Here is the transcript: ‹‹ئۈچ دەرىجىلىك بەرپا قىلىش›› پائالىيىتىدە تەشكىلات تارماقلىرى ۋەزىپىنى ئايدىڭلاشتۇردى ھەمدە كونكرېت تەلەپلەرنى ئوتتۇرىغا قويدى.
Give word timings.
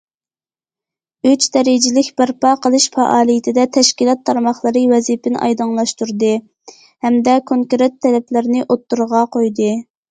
‹‹ئۈچ 1.31 1.45
دەرىجىلىك 1.57 2.09
بەرپا 2.21 2.53
قىلىش›› 2.63 2.87
پائالىيىتىدە 2.97 3.67
تەشكىلات 3.77 4.25
تارماقلىرى 4.31 4.83
ۋەزىپىنى 4.95 5.41
ئايدىڭلاشتۇردى 5.45 6.35
ھەمدە 7.09 7.41
كونكرېت 7.53 8.05
تەلەپلەرنى 8.09 8.67
ئوتتۇرىغا 8.69 9.25
قويدى. 9.39 9.75